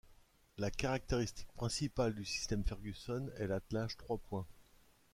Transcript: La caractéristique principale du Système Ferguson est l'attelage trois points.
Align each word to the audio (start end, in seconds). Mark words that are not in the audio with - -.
La 0.57 0.71
caractéristique 0.71 1.51
principale 1.53 2.15
du 2.15 2.25
Système 2.25 2.63
Ferguson 2.65 3.29
est 3.37 3.45
l'attelage 3.45 3.97
trois 3.97 4.17
points. 4.17 4.47